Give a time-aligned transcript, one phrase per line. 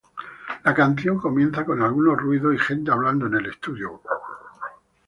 [0.63, 4.01] La canción comienza con algunos ruidos y gente hablando en el estudio.